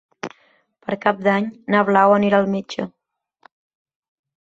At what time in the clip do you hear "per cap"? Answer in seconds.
0.87-1.19